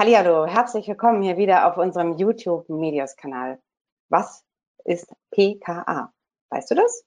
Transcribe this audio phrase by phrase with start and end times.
[0.00, 3.58] Hallihallo, herzlich willkommen hier wieder auf unserem YouTube Medios Kanal.
[4.08, 4.46] Was
[4.82, 6.10] ist PKA?
[6.48, 7.04] Weißt du das?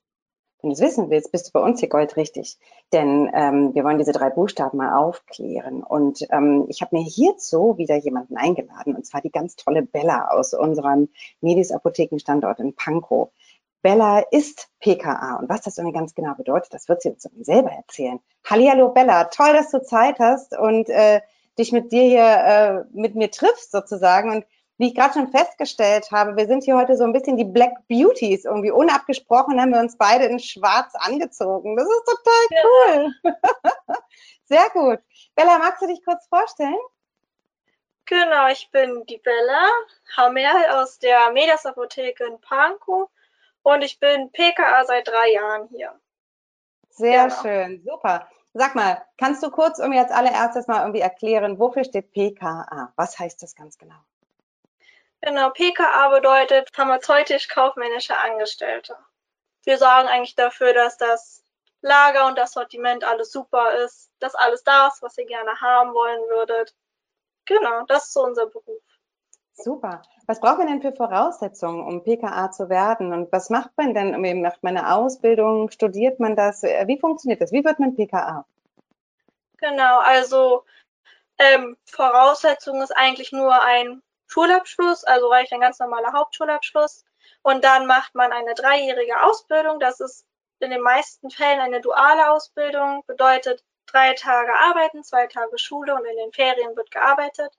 [0.62, 2.56] Wenn du es wissen willst, bist du bei uns hier goldrichtig.
[2.92, 5.82] Denn ähm, wir wollen diese drei Buchstaben mal aufklären.
[5.82, 10.28] Und ähm, ich habe mir hierzu wieder jemanden eingeladen, und zwar die ganz tolle Bella
[10.28, 11.08] aus unserem
[11.40, 13.32] Medis Apothekenstandort in Pankow.
[13.82, 17.72] Bella ist PKA und was das irgendwie ganz genau bedeutet, das wird sie uns selber
[17.72, 18.20] erzählen.
[18.44, 21.22] Hallihallo Bella, toll, dass du Zeit hast und äh,
[21.58, 24.30] dich mit dir hier, äh, mit mir triffst sozusagen.
[24.30, 24.46] Und
[24.78, 27.86] wie ich gerade schon festgestellt habe, wir sind hier heute so ein bisschen die Black
[27.88, 28.44] Beauties.
[28.44, 31.76] Irgendwie unabgesprochen haben wir uns beide in schwarz angezogen.
[31.76, 33.14] Das ist total cool.
[33.22, 33.34] Ja.
[34.44, 34.98] Sehr gut.
[35.34, 36.76] Bella, magst du dich kurz vorstellen?
[38.06, 39.68] Genau, ich bin die Bella
[40.16, 43.08] Hammer aus der Medias Apotheke in Pankow
[43.62, 45.98] und ich bin PKA seit drei Jahren hier.
[46.90, 47.42] Sehr genau.
[47.42, 48.28] schön, super.
[48.56, 52.92] Sag mal, kannst du kurz irgendwie als allererstes mal irgendwie erklären, wofür steht PKA?
[52.94, 53.96] Was heißt das ganz genau?
[55.22, 58.96] Genau, PKA bedeutet pharmazeutisch-kaufmännische Angestellte.
[59.64, 61.42] Wir sorgen eigentlich dafür, dass das
[61.80, 65.92] Lager und das Sortiment alles super ist, dass alles da ist, was ihr gerne haben
[65.92, 66.76] wollen würdet.
[67.46, 68.82] Genau, das ist so unser Beruf.
[69.54, 70.02] Super.
[70.26, 73.12] Was braucht man denn für Voraussetzungen, um PKA zu werden?
[73.12, 74.42] Und was macht man denn?
[74.42, 75.70] Macht man eine Ausbildung?
[75.70, 76.62] Studiert man das?
[76.62, 77.52] Wie funktioniert das?
[77.52, 78.44] Wie wird man PKA?
[79.58, 80.64] Genau, also
[81.38, 87.04] ähm, Voraussetzung ist eigentlich nur ein Schulabschluss, also reicht ein ganz normaler Hauptschulabschluss.
[87.42, 89.78] Und dann macht man eine dreijährige Ausbildung.
[89.78, 90.26] Das ist
[90.60, 96.04] in den meisten Fällen eine duale Ausbildung, bedeutet drei Tage arbeiten, zwei Tage Schule und
[96.04, 97.52] in den Ferien wird gearbeitet.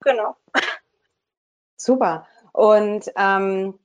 [0.00, 0.36] Genau.
[1.76, 2.26] Super.
[2.52, 3.78] Und ähm,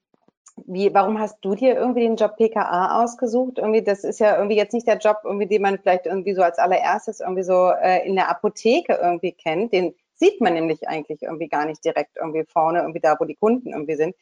[0.65, 3.57] wie, warum hast du dir irgendwie den Job PKA ausgesucht?
[3.57, 6.41] Irgendwie, das ist ja irgendwie jetzt nicht der Job, irgendwie, den man vielleicht irgendwie so
[6.41, 9.73] als allererstes irgendwie so äh, in der Apotheke irgendwie kennt.
[9.73, 13.35] Den sieht man nämlich eigentlich irgendwie gar nicht direkt irgendwie vorne, irgendwie da, wo die
[13.35, 14.15] Kunden irgendwie sind.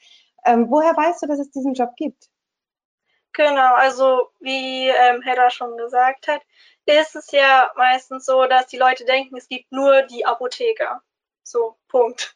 [0.46, 2.30] Ähm, woher weißt du, dass es diesen Job gibt?
[3.34, 6.42] Genau, also wie ähm, Hedda schon gesagt hat,
[6.86, 11.02] ist es ja meistens so, dass die Leute denken, es gibt nur die Apotheker.
[11.44, 12.36] So, Punkt.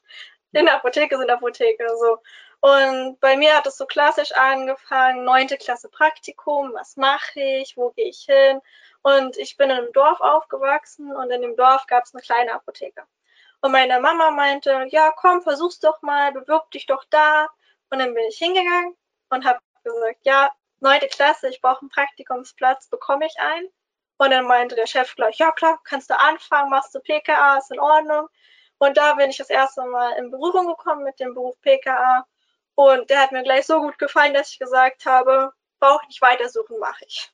[0.51, 2.19] In der Apotheke sind Apotheker, so.
[2.61, 7.89] Und bei mir hat es so klassisch angefangen, neunte Klasse Praktikum, was mache ich, wo
[7.89, 8.61] gehe ich hin?
[9.01, 12.53] Und ich bin in einem Dorf aufgewachsen und in dem Dorf gab es eine kleine
[12.53, 13.03] Apotheke.
[13.61, 17.49] Und meine Mama meinte, ja, komm, versuch's doch mal, bewirb dich doch da.
[17.89, 18.95] Und dann bin ich hingegangen
[19.29, 20.49] und habe gesagt, ja,
[20.79, 23.67] neunte Klasse, ich brauche einen Praktikumsplatz, bekomme ich einen?
[24.17, 27.71] Und dann meinte der Chef gleich, ja klar, kannst du anfangen, machst du PKA, ist
[27.71, 28.27] in Ordnung.
[28.83, 32.25] Und da bin ich das erste Mal in Berührung gekommen mit dem Beruf PKA.
[32.75, 36.21] Und der hat mir gleich so gut gefallen, dass ich gesagt habe, brauche ich nicht
[36.21, 37.31] weitersuchen, mache ich.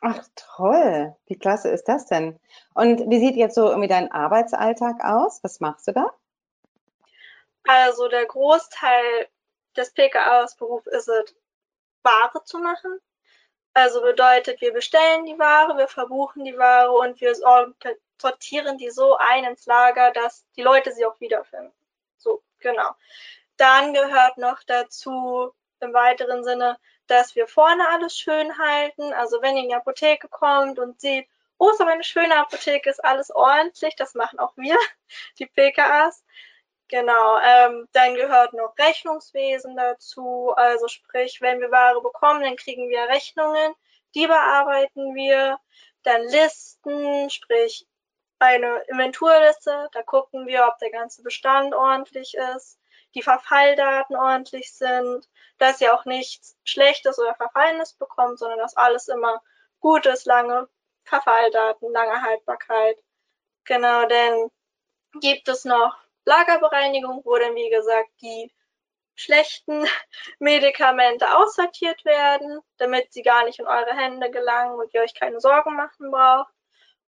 [0.00, 2.40] Ach toll, wie klasse ist das denn?
[2.72, 5.44] Und wie sieht jetzt so irgendwie dein Arbeitsalltag aus?
[5.44, 6.14] Was machst du da?
[7.68, 9.28] Also der Großteil
[9.76, 11.34] des PKA-Berufs ist es,
[12.02, 12.98] Ware zu machen.
[13.72, 17.34] Also bedeutet, wir bestellen die Ware, wir verbuchen die Ware und wir
[18.20, 21.72] sortieren die so ein ins Lager, dass die Leute sie auch wiederfinden.
[22.18, 22.90] So, genau.
[23.56, 29.12] Dann gehört noch dazu im weiteren Sinne, dass wir vorne alles schön halten.
[29.12, 33.04] Also wenn ihr in die Apotheke kommt und sieht, oh, so eine schöne Apotheke, ist
[33.04, 34.76] alles ordentlich, das machen auch wir,
[35.38, 36.24] die PKAs.
[36.90, 40.52] Genau, ähm, dann gehört noch Rechnungswesen dazu.
[40.56, 43.74] Also sprich, wenn wir Ware bekommen, dann kriegen wir Rechnungen,
[44.16, 45.60] die bearbeiten wir.
[46.02, 47.86] Dann Listen, sprich
[48.40, 52.80] eine Inventurliste, da gucken wir, ob der ganze Bestand ordentlich ist,
[53.14, 55.28] die Verfalldaten ordentlich sind,
[55.58, 59.40] dass ihr auch nichts Schlechtes oder Verfallenes bekommt, sondern dass alles immer
[59.78, 60.68] gut ist, lange
[61.04, 62.96] Verfalldaten, lange Haltbarkeit.
[63.64, 64.50] Genau, denn
[65.20, 65.96] gibt es noch
[66.30, 68.52] Lagerbereinigung, wo dann, wie gesagt, die
[69.16, 69.84] schlechten
[70.38, 75.40] Medikamente aussortiert werden, damit sie gar nicht in eure Hände gelangen und ihr euch keine
[75.40, 76.52] Sorgen machen braucht.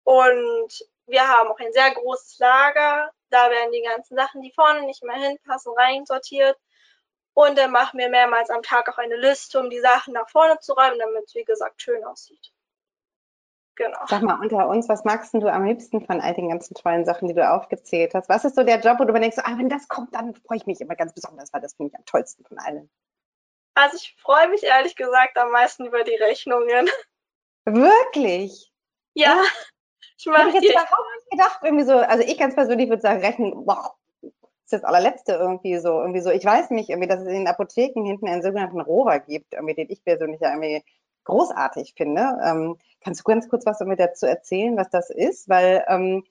[0.04, 0.72] Und
[1.06, 3.12] wir haben auch ein sehr großes Lager.
[3.30, 6.58] Da werden die ganzen Sachen, die vorne nicht mehr hinpassen, reinsortiert.
[7.34, 10.60] Und dann machen wir mehrmals am Tag auch eine Liste, um die Sachen nach vorne
[10.60, 12.52] zu räumen, damit es, wie gesagt, schön aussieht.
[13.82, 13.98] Genau.
[14.06, 17.28] Sag mal, unter uns, was magst du am liebsten von all den ganzen tollen Sachen,
[17.28, 18.30] die du aufgezählt hast?
[18.30, 20.68] Was ist so der Job, wo du denkst, ah, wenn das kommt, dann freue ich
[20.68, 22.92] mich immer ganz besonders, weil das finde ich am tollsten von allen.
[23.74, 26.90] Also ich freue mich ehrlich gesagt am meisten über die Rechnungen.
[27.66, 28.72] Wirklich?
[29.16, 29.42] Ja.
[30.16, 33.22] Ich habe ich jetzt überhaupt nicht gedacht, irgendwie so, also ich ganz persönlich würde sagen,
[33.22, 36.30] Rechnen, boah, ist das allerletzte irgendwie so, irgendwie so.
[36.30, 39.74] Ich weiß nicht, irgendwie, dass es in den Apotheken hinten einen sogenannten Rover gibt, irgendwie,
[39.74, 40.84] den ich persönlich ja irgendwie
[41.32, 42.38] großartig finde.
[42.44, 45.48] Ähm, kannst du ganz kurz was damit dazu erzählen, was das ist?
[45.48, 46.24] Weil, ähm,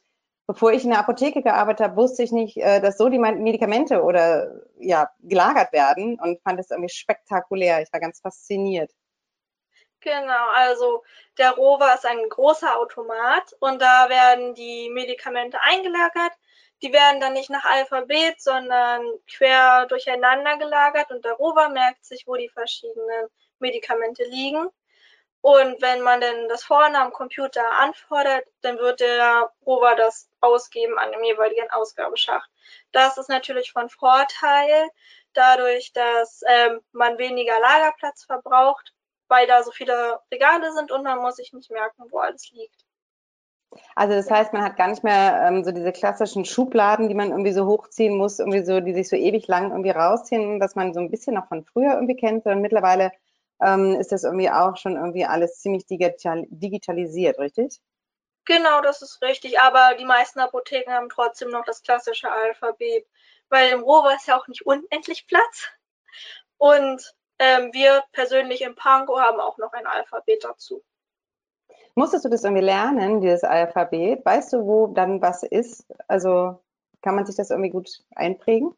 [0.47, 4.03] bevor ich in der Apotheke gearbeitet habe, wusste ich nicht, äh, dass so die Medikamente
[4.03, 7.83] oder ja gelagert werden und fand es irgendwie spektakulär.
[7.83, 8.91] Ich war ganz fasziniert.
[10.01, 11.03] Genau, also
[11.39, 16.33] der Rover ist ein großer Automat und da werden die Medikamente eingelagert.
[16.83, 22.27] Die werden dann nicht nach Alphabet, sondern quer durcheinander gelagert und der Rover merkt sich,
[22.27, 24.69] wo die verschiedenen Medikamente liegen.
[25.43, 30.99] Und wenn man denn das vorne am Computer anfordert, dann wird der Rover das ausgeben
[30.99, 32.51] an dem jeweiligen Ausgabeschacht.
[32.93, 34.91] Das ist natürlich von Vorteil,
[35.33, 38.93] dadurch, dass ähm, man weniger Lagerplatz verbraucht,
[39.29, 42.85] weil da so viele Regale sind und man muss sich nicht merken, wo alles liegt.
[43.95, 47.31] Also das heißt, man hat gar nicht mehr ähm, so diese klassischen Schubladen, die man
[47.31, 50.93] irgendwie so hochziehen muss, irgendwie so, die sich so ewig lang irgendwie rausziehen, dass man
[50.93, 53.13] so ein bisschen noch von früher irgendwie kennt, sondern mittlerweile
[53.63, 57.81] ähm, ist das irgendwie auch schon irgendwie alles ziemlich digital, digitalisiert, richtig?
[58.47, 59.61] Genau, das ist richtig.
[59.61, 63.07] Aber die meisten Apotheken haben trotzdem noch das klassische Alphabet,
[63.49, 65.69] weil im Rover ist ja auch nicht unendlich Platz.
[66.59, 70.83] Und ähm, wir persönlich im Pango haben auch noch ein Alphabet dazu.
[71.95, 74.25] Musstest du das irgendwie lernen, dieses Alphabet?
[74.25, 75.87] Weißt du, wo dann was ist?
[76.09, 76.63] Also
[77.03, 78.75] kann man sich das irgendwie gut einprägen?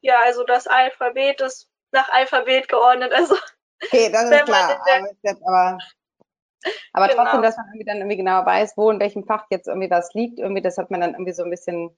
[0.00, 3.12] Ja, also das Alphabet ist nach Alphabet geordnet.
[3.12, 3.36] Also
[3.82, 4.80] okay, das ist klar.
[5.42, 5.78] Aber,
[6.92, 7.22] aber genau.
[7.22, 10.12] trotzdem, dass man irgendwie dann irgendwie genau weiß, wo in welchem Fach jetzt irgendwie was
[10.14, 11.96] liegt, irgendwie das hat man dann irgendwie so ein bisschen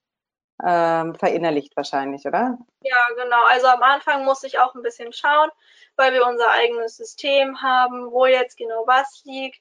[0.64, 2.58] ähm, verinnerlicht wahrscheinlich, oder?
[2.82, 3.44] Ja, genau.
[3.48, 5.50] Also am Anfang muss ich auch ein bisschen schauen,
[5.96, 9.60] weil wir unser eigenes System haben, wo jetzt genau was liegt.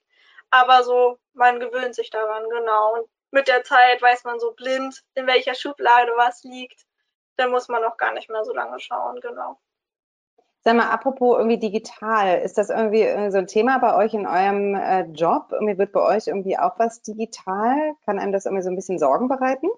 [0.52, 2.96] Aber so, man gewöhnt sich daran, genau.
[2.96, 6.86] Und mit der Zeit weiß man so blind, in welcher Schublade was liegt.
[7.38, 9.60] Dann muss man auch gar nicht mehr so lange schauen, genau.
[10.62, 14.76] Sag mal, apropos irgendwie digital, ist das irgendwie so ein Thema bei euch in eurem
[14.76, 15.48] äh, Job?
[15.52, 17.94] Irgendwie wird bei euch irgendwie auch was digital?
[18.06, 19.70] Kann einem das irgendwie so ein bisschen Sorgen bereiten?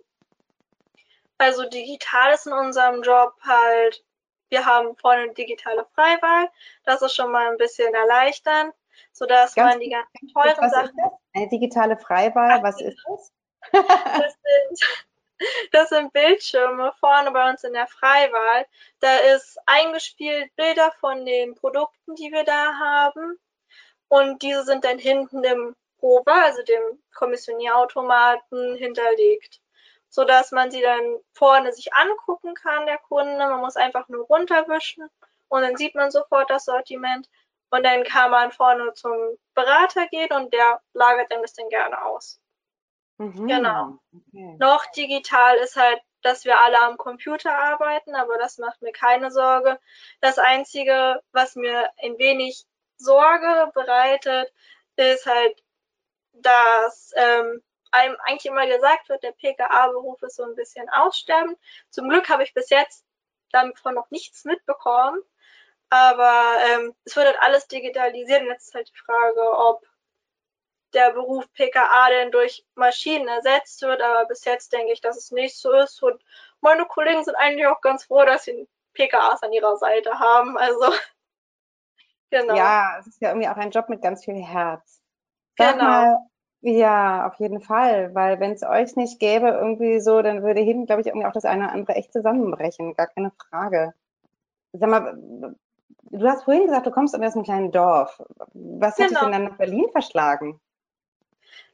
[1.37, 4.03] Also digital ist in unserem Job halt,
[4.49, 6.49] wir haben vorne eine digitale Freiwahl.
[6.83, 8.73] Das ist schon mal ein bisschen erleichternd,
[9.11, 10.97] sodass Ganz man die ganzen teuren Sachen.
[11.33, 13.31] Eine digitale Freiwahl, was ist das?
[13.71, 15.05] das sind
[15.71, 18.65] das sind Bildschirme vorne bei uns in der Freiwahl.
[18.99, 23.39] Da ist eingespielt Bilder von den Produkten, die wir da haben.
[24.07, 29.61] Und diese sind dann hinten im Rover, also dem Kommissionierautomaten, hinterlegt.
[30.09, 33.37] Sodass man sie dann vorne sich angucken kann, der Kunde.
[33.37, 35.09] Man muss einfach nur runterwischen
[35.47, 37.29] und dann sieht man sofort das Sortiment.
[37.69, 39.13] Und dann kann man vorne zum
[39.53, 42.40] Berater gehen und der lagert dann das dann gerne aus.
[43.21, 43.47] Mhm.
[43.47, 43.99] Genau.
[44.11, 44.55] Okay.
[44.57, 49.31] Noch digital ist halt, dass wir alle am Computer arbeiten, aber das macht mir keine
[49.31, 49.79] Sorge.
[50.21, 52.65] Das Einzige, was mir ein wenig
[52.97, 54.51] Sorge bereitet,
[54.95, 55.63] ist halt,
[56.33, 61.59] dass ähm, einem eigentlich immer gesagt wird, der PKA-Beruf ist so ein bisschen aussterbend.
[61.91, 63.05] Zum Glück habe ich bis jetzt
[63.51, 65.21] davon noch nichts mitbekommen.
[65.89, 69.85] Aber ähm, es wird halt alles digitalisiert und jetzt ist halt die Frage, ob
[70.93, 75.31] der Beruf PKA denn durch Maschinen ersetzt wird, aber bis jetzt denke ich, dass es
[75.31, 76.01] nicht so ist.
[76.03, 76.21] Und
[76.61, 80.57] meine Kollegen sind eigentlich auch ganz froh, dass sie PKAs an ihrer Seite haben.
[80.57, 80.81] Also
[82.29, 82.55] genau.
[82.55, 85.01] Ja, es ist ja irgendwie auch ein Job mit ganz viel Herz.
[85.57, 85.83] Sag genau.
[85.83, 86.17] Mal,
[86.61, 90.85] ja, auf jeden Fall, weil wenn es euch nicht gäbe, irgendwie so, dann würde hinten,
[90.85, 92.95] glaube ich, irgendwie auch das eine oder andere echt zusammenbrechen.
[92.95, 93.93] Gar keine Frage.
[94.73, 95.17] Sag mal,
[96.11, 98.21] du hast vorhin gesagt, du kommst aus einem kleinen Dorf.
[98.53, 99.05] Was genau.
[99.05, 100.59] hat dich denn dann nach Berlin verschlagen?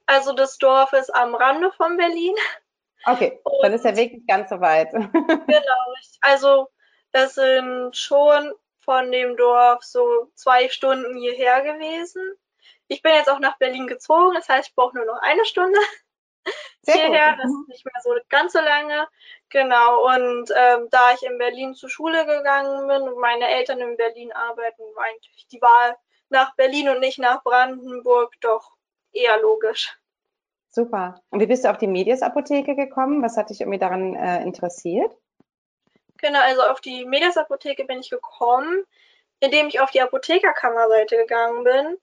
[0.07, 2.35] Also das Dorf ist am Rande von Berlin.
[3.05, 4.91] Okay, und dann ist der Weg nicht ganz so weit.
[4.91, 6.67] genau, also
[7.11, 12.21] das sind schon von dem Dorf so zwei Stunden hierher gewesen.
[12.87, 15.77] Ich bin jetzt auch nach Berlin gezogen, das heißt, ich brauche nur noch eine Stunde
[16.81, 17.31] Sehr hierher.
[17.31, 17.43] Gut.
[17.43, 19.07] Das ist nicht mehr so ganz so lange.
[19.49, 23.97] Genau, und ähm, da ich in Berlin zur Schule gegangen bin und meine Eltern in
[23.97, 25.95] Berlin arbeiten, war eigentlich die Wahl
[26.29, 28.76] nach Berlin und nicht nach Brandenburg doch
[29.17, 29.97] eher logisch.
[30.69, 31.21] Super.
[31.29, 33.24] Und wie bist du auf die Medias-Apotheke gekommen?
[33.24, 35.12] Was hat dich irgendwie daran äh, interessiert?
[36.17, 38.83] Genau, also auf die Medias-Apotheke bin ich gekommen,
[39.39, 41.97] indem ich auf die Apothekerkammerseite gegangen bin.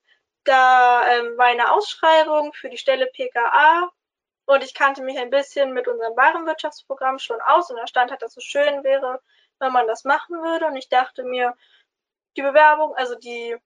[0.44, 3.90] Da ähm, war eine Ausschreibung für die Stelle PKA
[4.46, 8.22] und ich kannte mich ein bisschen mit unserem Warenwirtschaftsprogramm schon aus und da stand halt,
[8.22, 9.20] dass es schön wäre,
[9.58, 10.66] wenn man das machen würde.
[10.66, 11.54] Und ich dachte mir,
[12.36, 13.56] die Bewerbung, also die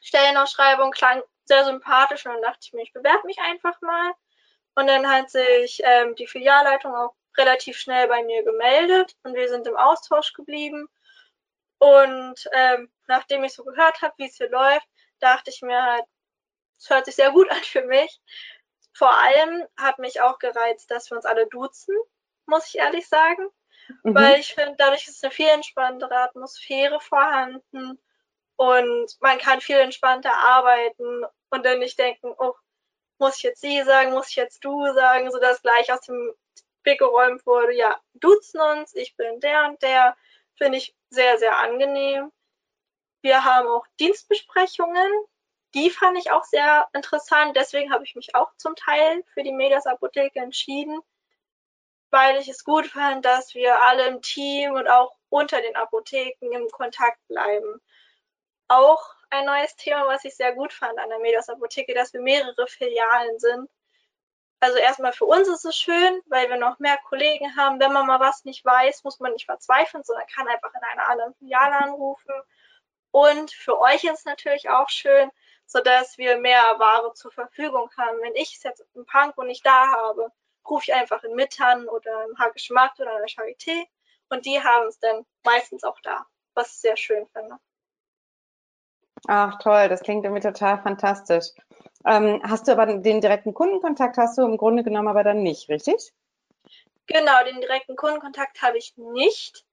[0.00, 4.12] Stellenausschreibung klang sehr sympathisch und dann dachte ich mir, ich bewerbe mich einfach mal.
[4.74, 9.48] Und dann hat sich ähm, die Filialleitung auch relativ schnell bei mir gemeldet und wir
[9.48, 10.88] sind im Austausch geblieben.
[11.78, 14.86] Und ähm, nachdem ich so gehört habe, wie es hier läuft,
[15.20, 16.04] dachte ich mir halt,
[16.78, 18.20] es hört sich sehr gut an für mich.
[18.92, 21.94] vor allem hat mich auch gereizt, dass wir uns alle duzen,
[22.46, 23.48] muss ich ehrlich sagen.
[24.02, 24.14] Mhm.
[24.14, 27.98] Weil ich finde, dadurch ist eine viel entspanntere Atmosphäre vorhanden
[28.56, 32.54] und man kann viel entspannter arbeiten und dann nicht denken, oh,
[33.18, 36.34] muss ich jetzt sie sagen, muss ich jetzt du sagen, sodass gleich aus dem
[36.84, 40.16] Weg geräumt wurde, ja, duzen uns, ich bin der und der,
[40.56, 42.32] finde ich sehr, sehr angenehm.
[43.22, 45.10] Wir haben auch Dienstbesprechungen,
[45.74, 49.52] die fand ich auch sehr interessant, deswegen habe ich mich auch zum Teil für die
[49.52, 51.00] Medias Apotheke entschieden,
[52.10, 56.52] weil ich es gut fand, dass wir alle im Team und auch unter den Apotheken
[56.52, 57.80] im Kontakt bleiben.
[58.68, 62.20] Auch ein neues Thema, was ich sehr gut fand an der Medias Apotheke, dass wir
[62.20, 63.68] mehrere Filialen sind.
[64.60, 67.78] Also erstmal für uns ist es schön, weil wir noch mehr Kollegen haben.
[67.78, 71.08] Wenn man mal was nicht weiß, muss man nicht verzweifeln, sondern kann einfach in einer
[71.08, 72.32] anderen Filiale anrufen.
[73.10, 75.30] Und für euch ist es natürlich auch schön,
[75.66, 78.18] sodass wir mehr Ware zur Verfügung haben.
[78.22, 80.32] Wenn ich es jetzt im Panko nicht da habe,
[80.68, 83.86] rufe ich einfach in Mittern oder im Hagischen Markt oder in der Charité
[84.28, 87.58] und die haben es dann meistens auch da, was ich sehr schön finde.
[89.26, 91.46] Ach toll, das klingt irgendwie total fantastisch.
[92.04, 95.68] Ähm, hast du aber den direkten Kundenkontakt hast du im Grunde genommen aber dann nicht,
[95.68, 96.12] richtig?
[97.06, 99.64] Genau, den direkten Kundenkontakt habe ich nicht.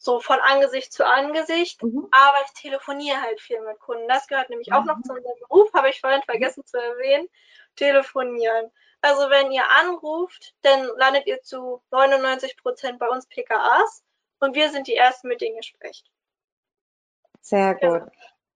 [0.00, 2.06] So von Angesicht zu Angesicht, mhm.
[2.12, 4.06] aber ich telefoniere halt viel mit Kunden.
[4.06, 4.74] Das gehört nämlich mhm.
[4.74, 7.28] auch noch zu unserem Beruf, habe ich vorhin vergessen zu erwähnen.
[7.74, 8.70] Telefonieren.
[9.00, 14.04] Also wenn ihr anruft, dann landet ihr zu 99 Prozent bei uns PKAs
[14.38, 16.08] und wir sind die Ersten, mit denen ihr sprecht.
[17.40, 18.08] Sehr gut.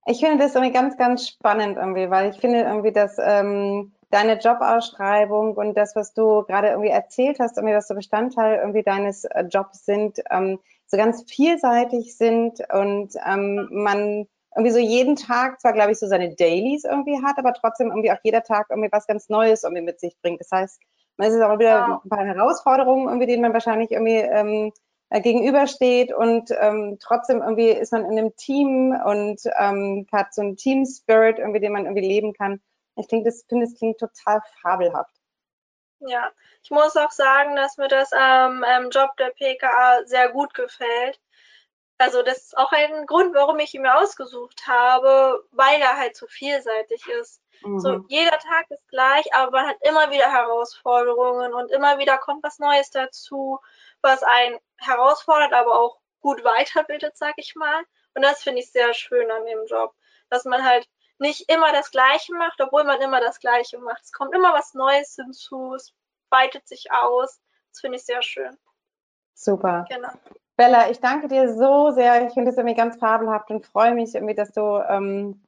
[0.06, 4.38] Ich finde das irgendwie ganz, ganz spannend irgendwie, weil ich finde irgendwie, dass ähm, deine
[4.38, 9.24] Jobausschreibung und das, was du gerade irgendwie erzählt hast, irgendwie, was so Bestandteil irgendwie deines
[9.24, 15.60] äh, Jobs sind, ähm, so ganz vielseitig sind und ähm, man irgendwie so jeden Tag
[15.60, 18.92] zwar, glaube ich, so seine Dailies irgendwie hat, aber trotzdem irgendwie auch jeder Tag irgendwie
[18.92, 20.40] was ganz Neues irgendwie mit sich bringt.
[20.40, 20.80] Das heißt,
[21.16, 22.04] man ist auch wieder wow.
[22.04, 24.72] ein paar Herausforderungen irgendwie, denen man wahrscheinlich irgendwie ähm,
[25.12, 30.40] äh, gegenübersteht und ähm, trotzdem irgendwie ist man in einem Team und ähm, hat so
[30.40, 32.62] einen Team Spirit irgendwie, den man irgendwie leben kann.
[32.96, 35.14] Ich denke, das finde es klingt total fabelhaft.
[36.00, 36.30] Ja,
[36.62, 41.20] ich muss auch sagen, dass mir das am ähm, Job der PKA sehr gut gefällt.
[41.98, 46.16] Also das ist auch ein Grund, warum ich ihn mir ausgesucht habe, weil er halt
[46.16, 47.42] so vielseitig ist.
[47.62, 47.80] Mhm.
[47.80, 52.42] So jeder Tag ist gleich, aber man hat immer wieder Herausforderungen und immer wieder kommt
[52.42, 53.60] was Neues dazu
[54.02, 57.82] was einen herausfordert, aber auch gut weiterbildet, sag ich mal.
[58.14, 59.94] Und das finde ich sehr schön an dem Job,
[60.30, 64.02] dass man halt nicht immer das Gleiche macht, obwohl man immer das Gleiche macht.
[64.02, 65.94] Es kommt immer was Neues hinzu, es
[66.30, 67.40] weitet sich aus.
[67.70, 68.56] Das finde ich sehr schön.
[69.34, 69.84] Super.
[69.88, 70.10] Genau.
[70.56, 72.26] Bella, ich danke dir so sehr.
[72.26, 75.42] Ich finde es irgendwie ganz fabelhaft und freue mich irgendwie, dass du ähm,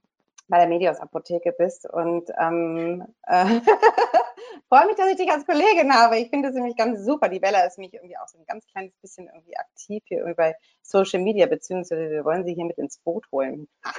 [0.48, 3.60] bei der Medios Apotheke bist und ähm, äh,
[4.68, 6.18] freue mich, dass ich dich als Kollegin habe.
[6.18, 7.28] Ich finde es nämlich ganz super.
[7.28, 10.36] Die Bella ist nämlich irgendwie auch so ein ganz kleines bisschen irgendwie aktiv hier irgendwie
[10.36, 13.68] bei Social Media, beziehungsweise wir wollen sie hier mit ins Boot holen.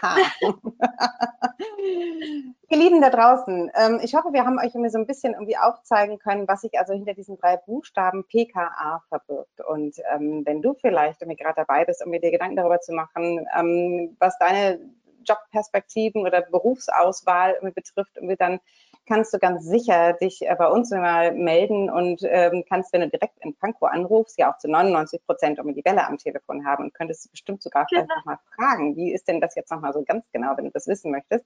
[2.70, 5.58] Ihr Lieben da draußen, ähm, ich hoffe, wir haben euch irgendwie so ein bisschen irgendwie
[5.58, 9.62] aufzeigen können, was sich also hinter diesen drei Buchstaben PKA verbirgt.
[9.62, 13.46] Und ähm, wenn du vielleicht irgendwie gerade dabei bist, um dir Gedanken darüber zu machen,
[13.58, 14.80] ähm, was deine
[15.26, 18.60] Jobperspektiven oder Berufsauswahl betrifft, dann
[19.08, 23.10] kannst du ganz sicher dich äh, bei uns mal melden und ähm, kannst, wenn du
[23.10, 26.86] direkt in Pankow anrufst, ja auch zu 99 Prozent um die Welle am Telefon haben
[26.86, 28.20] und könntest bestimmt sogar vielleicht genau.
[28.20, 31.12] nochmal fragen, wie ist denn das jetzt nochmal so ganz genau, wenn du das wissen
[31.12, 31.46] möchtest.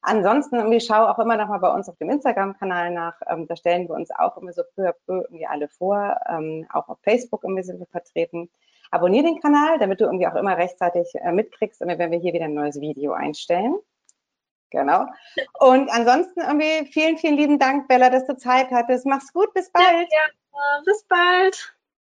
[0.00, 3.14] Ansonsten irgendwie schau auch immer nochmal bei uns auf dem Instagram-Kanal nach.
[3.26, 6.18] Ähm, da stellen wir uns auch immer so peu à peu irgendwie alle vor.
[6.28, 8.50] Ähm, auch auf Facebook irgendwie sind wir vertreten.
[8.94, 12.44] Abonnier den Kanal, damit du irgendwie auch immer rechtzeitig äh, mitkriegst, wenn wir hier wieder
[12.44, 13.76] ein neues Video einstellen.
[14.70, 15.06] Genau.
[15.58, 19.04] Und ansonsten irgendwie vielen, vielen lieben Dank, Bella, dass du Zeit hattest.
[19.04, 19.86] Mach's gut, bis bald.
[19.86, 20.18] Ja,
[20.52, 20.82] ja.
[20.84, 21.74] bis bald.